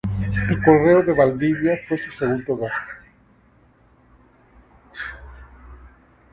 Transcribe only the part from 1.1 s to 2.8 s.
Valdivia fue su segundo hogar.